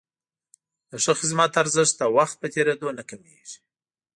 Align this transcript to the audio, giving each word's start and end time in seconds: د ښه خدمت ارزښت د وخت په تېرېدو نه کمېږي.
د 0.89 0.91
ښه 1.03 1.13
خدمت 1.19 1.51
ارزښت 1.61 1.93
د 1.99 2.01
وخت 2.17 2.35
په 2.41 2.47
تېرېدو 2.53 2.87
نه 2.97 3.03
کمېږي. 3.09 3.57